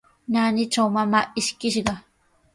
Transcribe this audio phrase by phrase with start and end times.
[0.35, 1.95] Naanitraw mamaa ishkishqa.